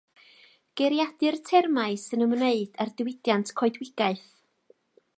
[0.81, 4.29] Geiriadur termau sy'n ymwneud a'r diwydiant coedwigaeth.